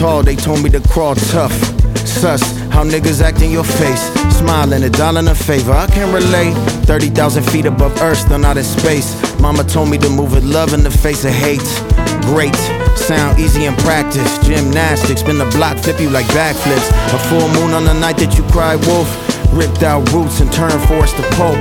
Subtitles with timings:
[0.00, 1.52] Tall, they told me to crawl tough.
[2.08, 2.40] Sus,
[2.72, 4.02] how niggas act in your face.
[4.38, 6.54] Smiling, a dollar in a favor, I can relate.
[6.86, 9.10] 30,000 feet above earth, still not in space.
[9.40, 11.68] Mama told me to move with love in the face of hate.
[12.32, 12.56] Great,
[12.96, 14.38] sound easy in practice.
[14.46, 16.88] Gymnastics, spin the block, flip you like backflips.
[17.12, 19.10] A full moon on the night that you cry wolf.
[19.52, 21.60] Ripped out roots and turned forest to pulp.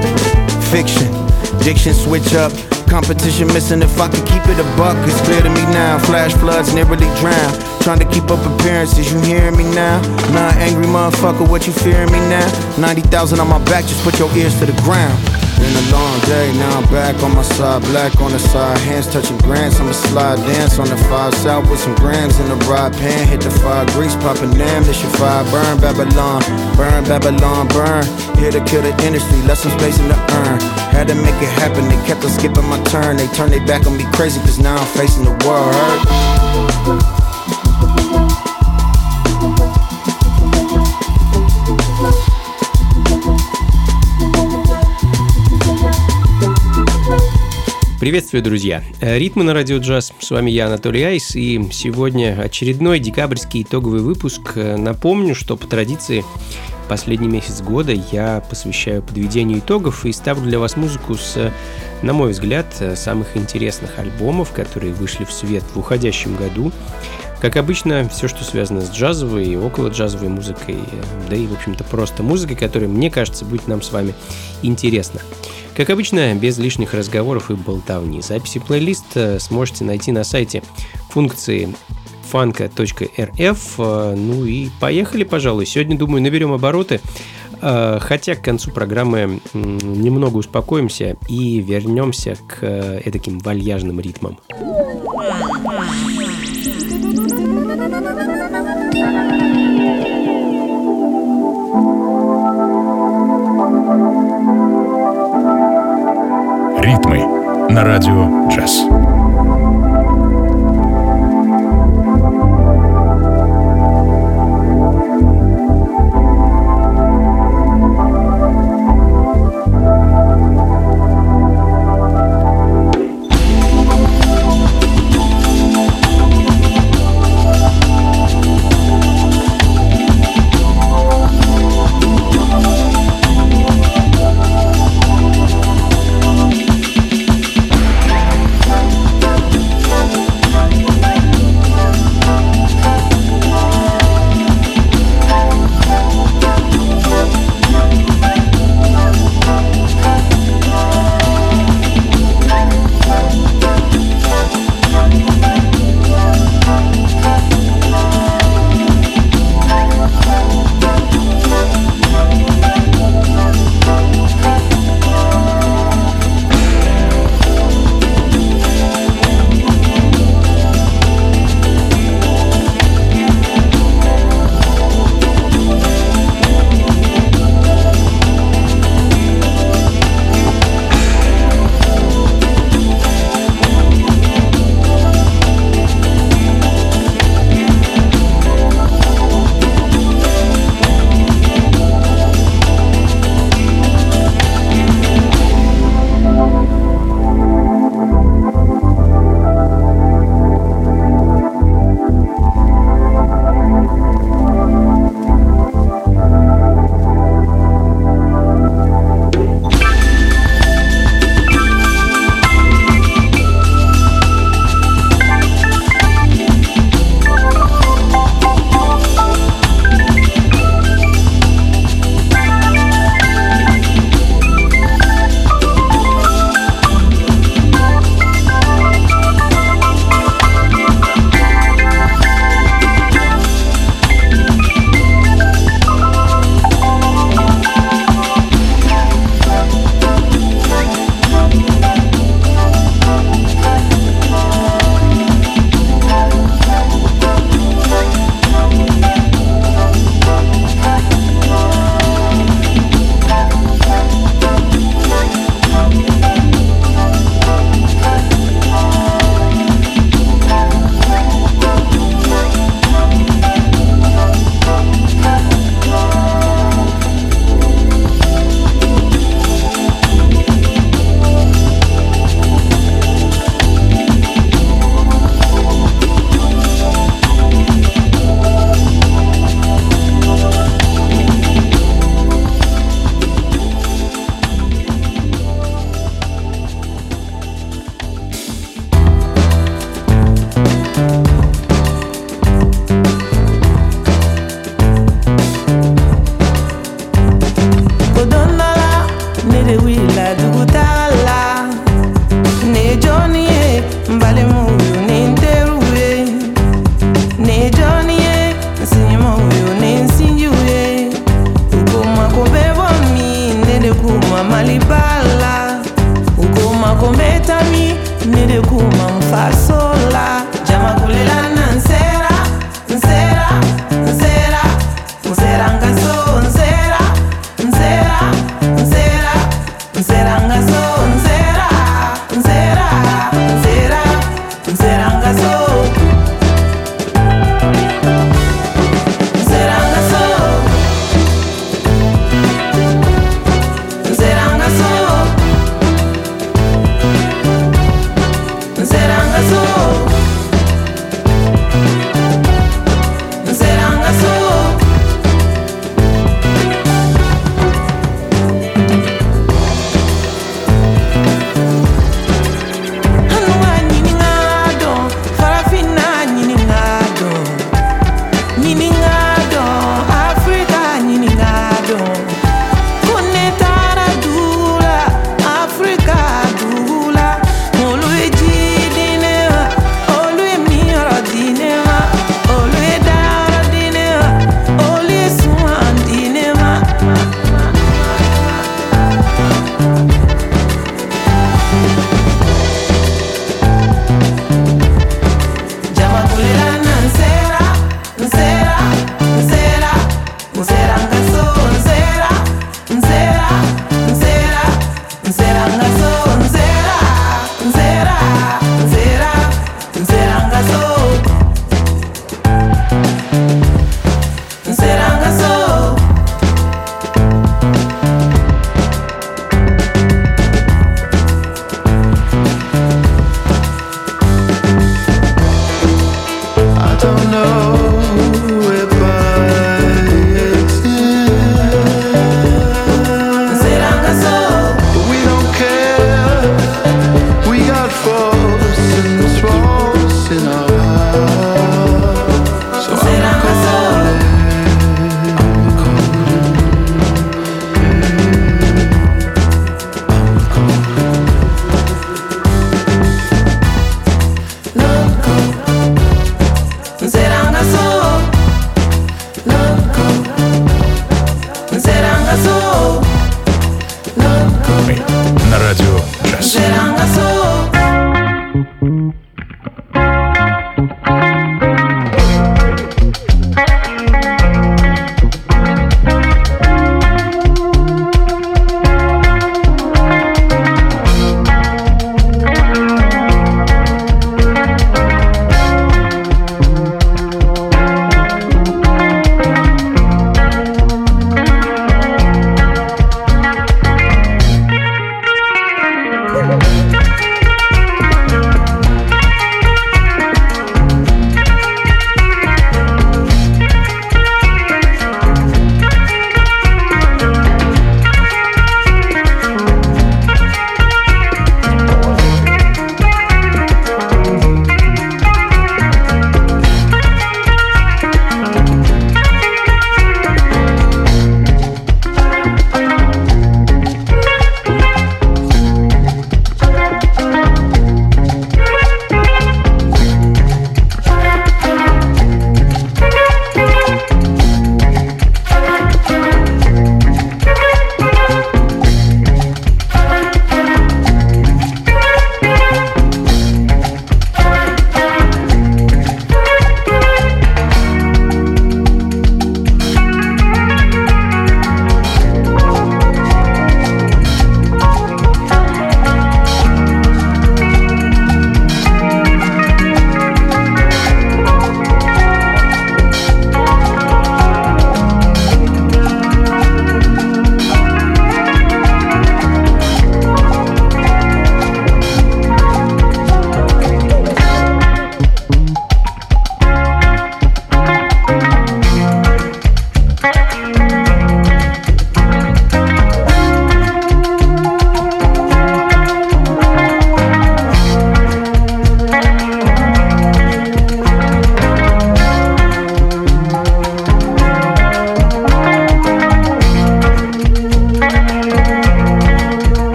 [0.72, 1.12] Fiction,
[1.60, 2.54] diction switch up.
[2.90, 4.98] Competition missing if I could keep it a buck.
[5.08, 6.00] It's clear to me now.
[6.00, 7.54] Flash floods nearly drown.
[7.82, 9.14] Trying to keep up appearances.
[9.14, 10.02] You hearing me now?
[10.34, 11.48] Not angry motherfucker.
[11.48, 12.50] What you fearing me now?
[12.80, 13.86] 90,000 on my back.
[13.86, 15.18] Just put your ears to the ground.
[15.60, 19.08] Been a long day, now I'm back on my side, black on the side, hands
[19.12, 19.78] touching grants.
[19.78, 23.28] I'ma slide dance on the five south with some grams in the ride pan.
[23.28, 26.42] Hit the fire, grease popping damn, this your fire burn Babylon,
[26.78, 28.29] burn Babylon, burn.
[28.40, 30.60] Here to kill the industry, left some space in the urn.
[30.96, 33.18] Had to make it happen, they kept on skipping my turn.
[33.18, 35.76] They turned their back on me crazy, cause now I'm facing the world.
[35.76, 37.20] Hurt.
[48.00, 48.82] Приветствую, друзья!
[49.02, 50.14] Э, Ритмы на радио джаз.
[50.22, 54.54] С вами я, Анатолий Айс, и сегодня очередной декабрьский итоговый выпуск.
[54.56, 56.24] Э, напомню, что по традиции
[56.90, 61.54] последний месяц года я посвящаю подведению итогов и ставлю для вас музыку с,
[62.02, 62.66] на мой взгляд,
[62.96, 66.72] самых интересных альбомов, которые вышли в свет в уходящем году.
[67.40, 70.80] Как обычно, все, что связано с джазовой и около джазовой музыкой,
[71.30, 74.14] да и, в общем-то, просто музыкой, которая, мне кажется, будет нам с вами
[74.62, 75.22] интересна.
[75.78, 78.22] Как обычно, без лишних разговоров и болтовни.
[78.22, 80.64] Записи плейлиста сможете найти на сайте
[81.10, 81.74] функции
[82.30, 83.78] фанка.рф.
[83.78, 85.66] Ну и поехали, пожалуй.
[85.66, 87.02] Сегодня, думаю, наберем обороты.
[87.62, 94.38] Хотя к концу программы немного успокоимся и вернемся к таким вальяжным ритмам.
[106.82, 107.20] Ритмы
[107.70, 108.86] на радио джаз.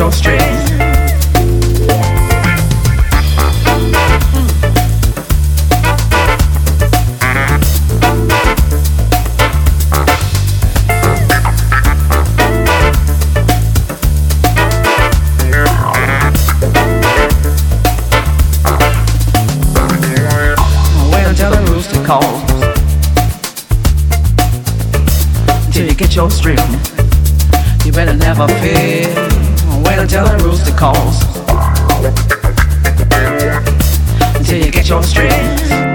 [0.00, 0.70] your stress.
[25.70, 26.56] till you get your stream.
[27.84, 29.39] You better never fear.
[29.90, 31.24] Wait until the rooster calls.
[34.36, 35.89] Until you get your strength.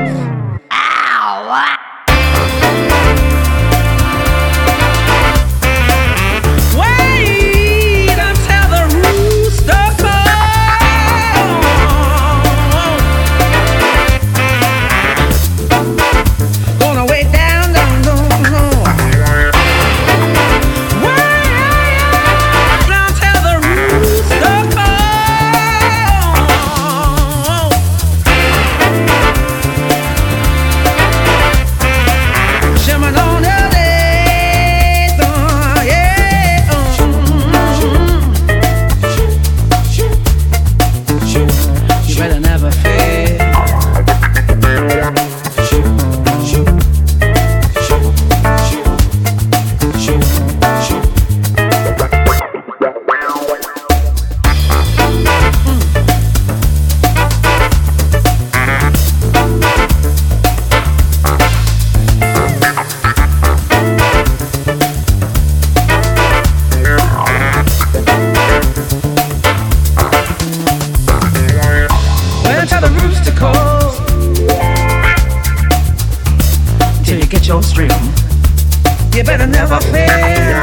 [77.85, 79.15] Strength.
[79.15, 80.61] You better never fear.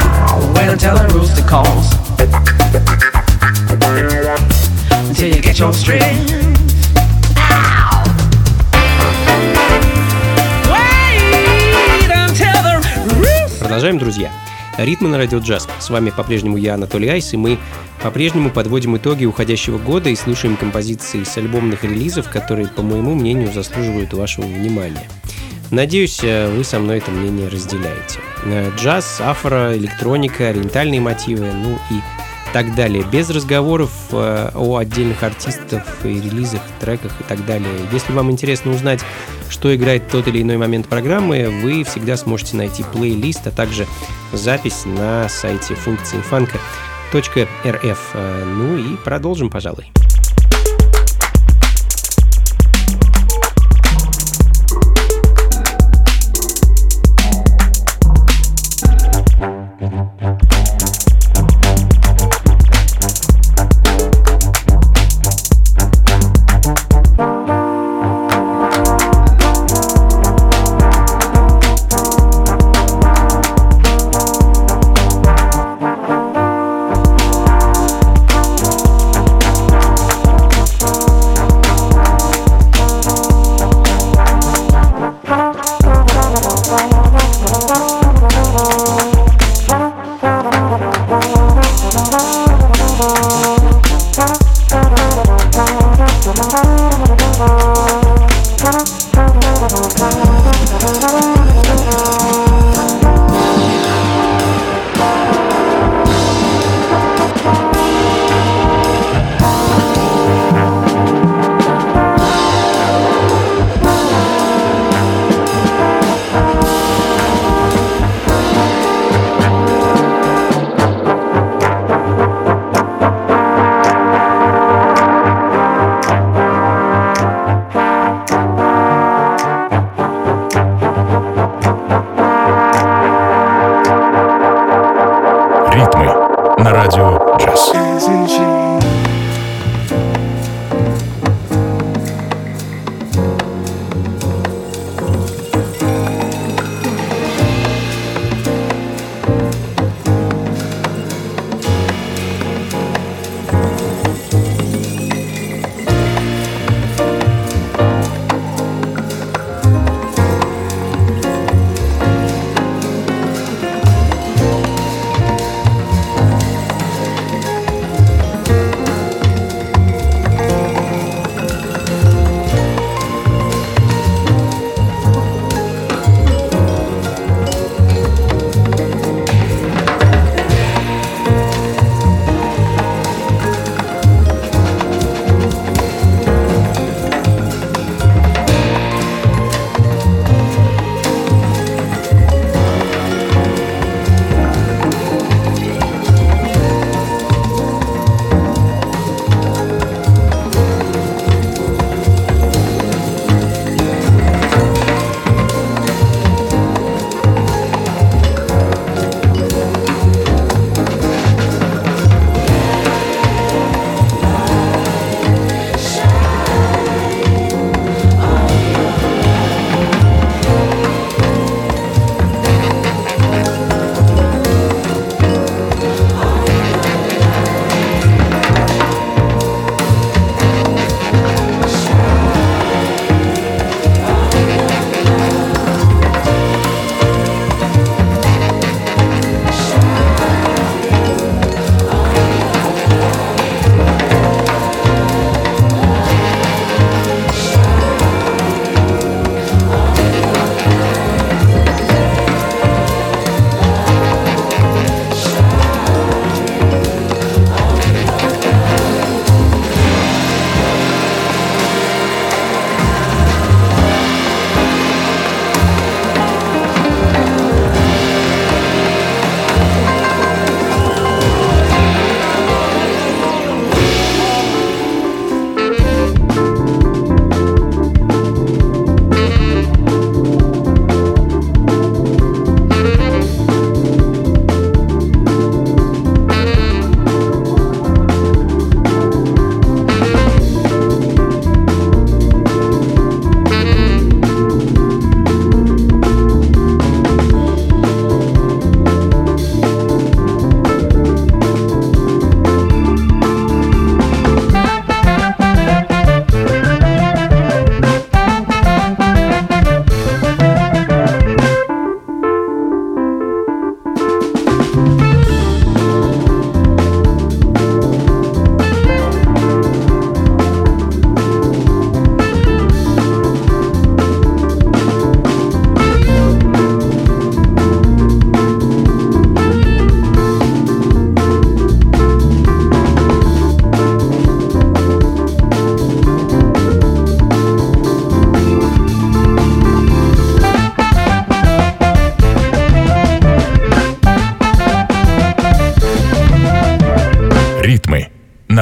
[0.55, 1.93] Wait until the rooster calls.
[5.09, 6.31] Until you get your strength.
[13.59, 14.31] Продолжаем, друзья.
[14.77, 15.67] Ритмы на радио джаз.
[15.79, 17.57] С вами по-прежнему я, Анатолий Айс, и мы
[18.01, 23.51] по-прежнему подводим итоги уходящего года и слушаем композиции с альбомных релизов, которые, по моему мнению,
[23.51, 25.07] заслуживают вашего внимания.
[25.73, 28.19] Надеюсь, э, вы со мной это мнение разделяете.
[28.45, 31.99] Э, Джаз, афро, электроника, ориентальные мотивы, ну и
[32.53, 33.03] так далее.
[33.11, 37.71] Без разговоров э, о отдельных артистах и релизах, треках и так далее.
[37.91, 38.99] Если вам интересно узнать,
[39.49, 43.87] что играет тот или иной момент программы, вы всегда сможете найти плейлист, а также
[44.31, 48.11] запись на сайте функции фанка.рф.
[48.13, 49.91] Э, Ну и продолжим, пожалуй.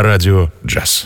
[0.01, 1.03] Радио джаз.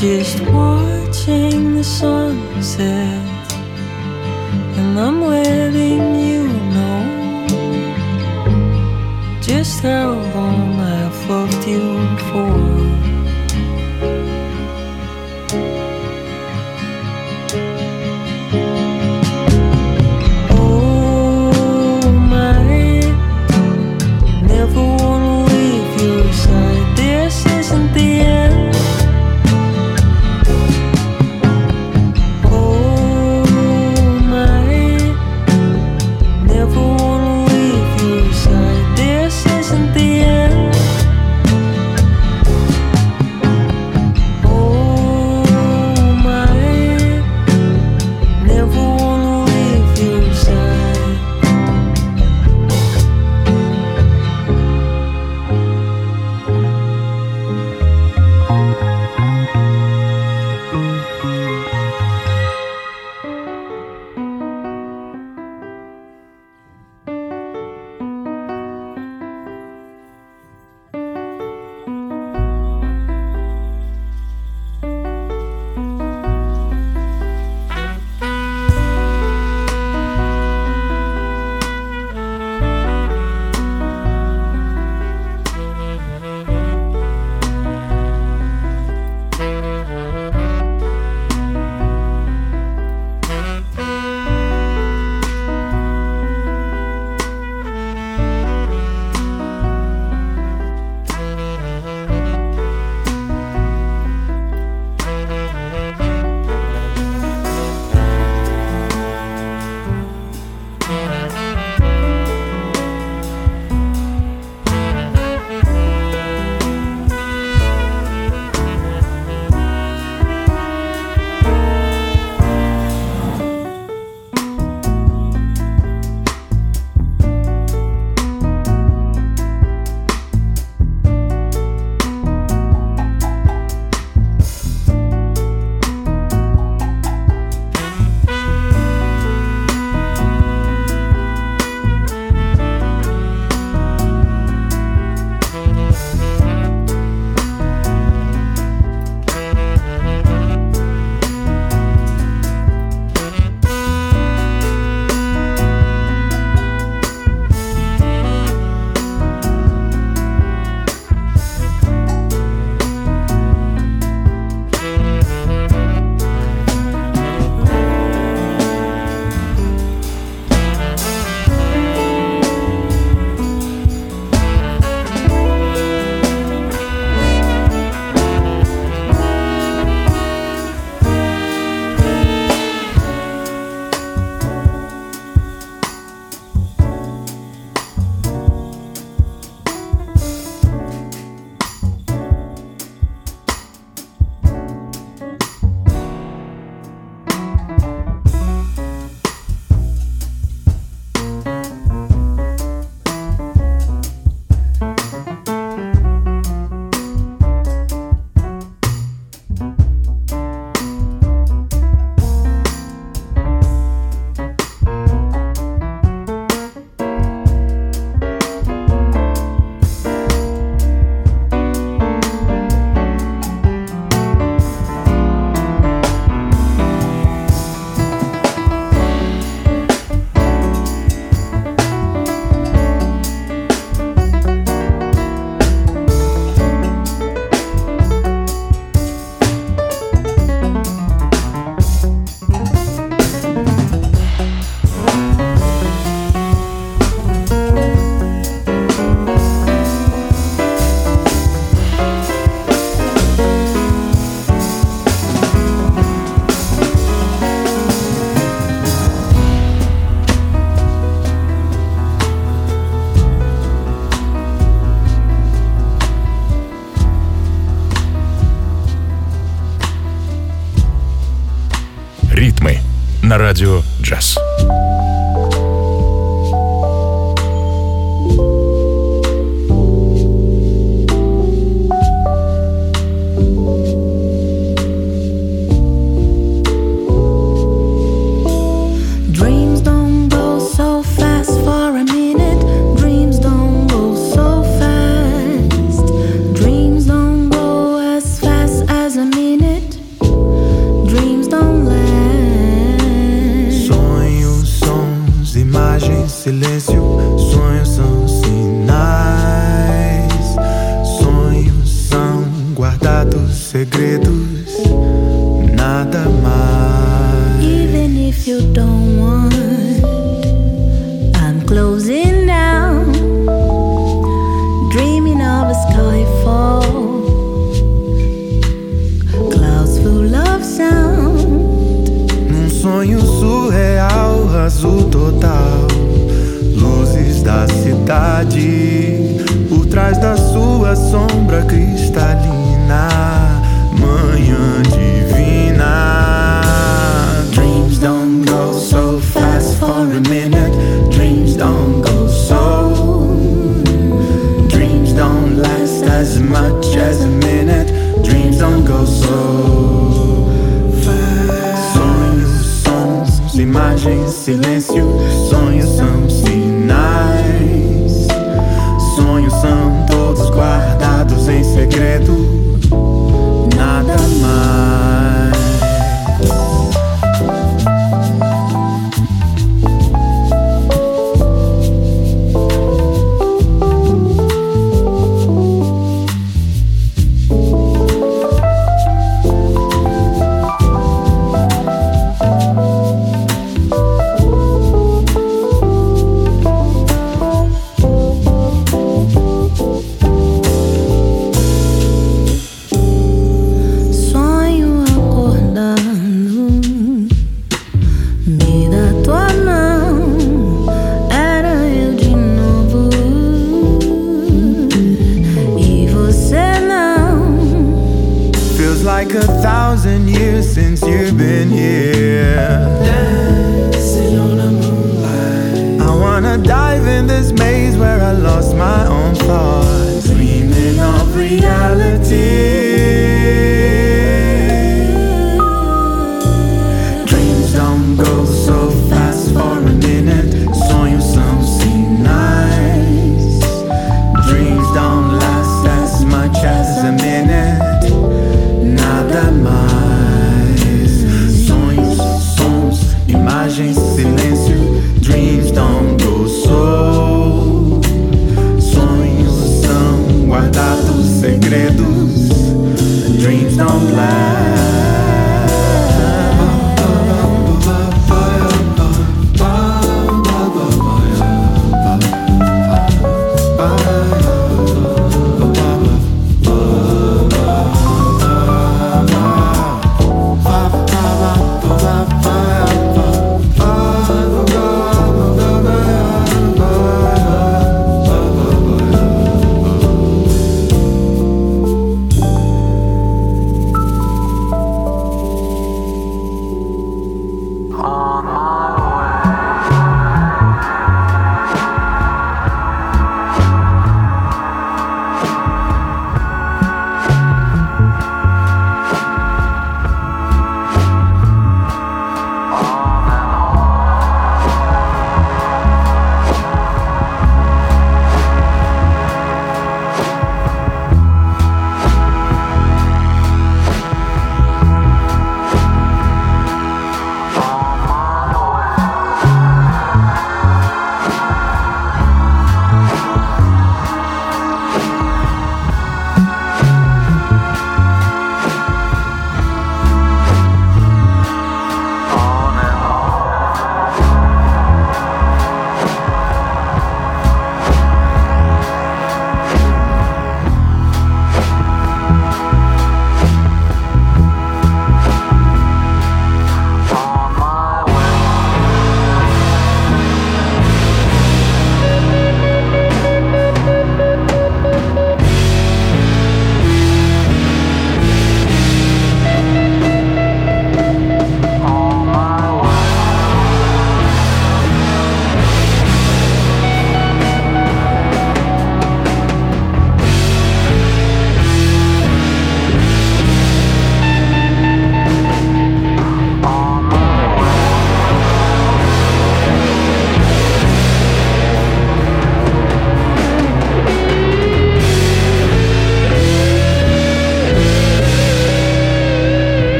[0.00, 3.52] just watching the sunset,
[4.76, 7.46] and I'm letting you know
[9.40, 12.17] just how long I've loved you.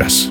[0.00, 0.29] Us.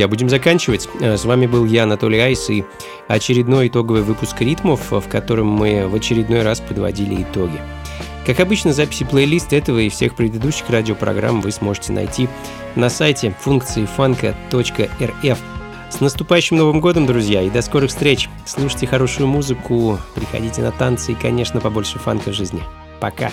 [0.00, 0.88] Друзья, будем заканчивать.
[1.00, 2.64] Э, с вами был я, Анатолий Айс, и
[3.06, 7.60] очередной итоговый выпуск ритмов, в котором мы в очередной раз подводили итоги.
[8.24, 12.30] Как обычно, записи плейлиста этого и всех предыдущих радиопрограмм вы сможете найти
[12.76, 15.38] на сайте функции фанка.рф.
[15.90, 18.30] С наступающим Новым годом, друзья, и до скорых встреч.
[18.46, 22.62] Слушайте хорошую музыку, приходите на танцы и, конечно, побольше фанка в жизни.
[23.00, 23.32] Пока.